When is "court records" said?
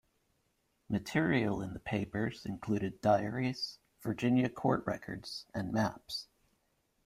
4.49-5.45